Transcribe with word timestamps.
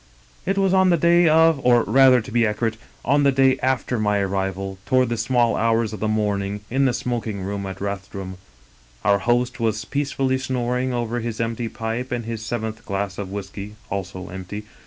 "It 0.47 0.57
was 0.57 0.73
on 0.73 0.89
the 0.89 0.97
day 0.97 1.29
of, 1.29 1.63
or, 1.63 1.83
rather, 1.83 2.21
to 2.21 2.31
be 2.31 2.43
accurate, 2.47 2.75
on 3.05 3.21
the 3.21 3.31
day 3.31 3.59
after 3.61 3.99
my 3.99 4.17
arrival, 4.17 4.79
toward 4.87 5.09
the 5.09 5.15
small 5.15 5.55
hours 5.55 5.93
of 5.93 5.99
the 5.99 6.07
morn 6.07 6.41
ing, 6.41 6.61
in 6.71 6.85
the 6.85 6.91
smoking 6.93 7.43
room 7.43 7.67
at 7.67 7.79
Rathdrum. 7.79 8.39
Our 9.05 9.19
host 9.19 9.59
was 9.59 9.85
peacefully 9.85 10.39
snoring 10.39 10.91
over 10.91 11.19
his 11.19 11.39
empty 11.39 11.67
pipe 11.69 12.11
and 12.11 12.25
his 12.25 12.43
seventh 12.43 12.83
glass 12.83 13.19
of 13.19 13.29
whisky, 13.29 13.75
also 13.91 14.29
empty. 14.29 14.63